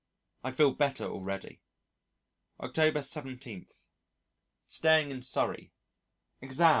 I 0.43 0.49
feel 0.49 0.71
better 0.73 1.03
already. 1.05 1.61
October 2.59 3.03
17. 3.03 3.67
Staying 4.67 5.11
in 5.11 5.21
Surrey. 5.21 5.73
Exam. 6.41 6.69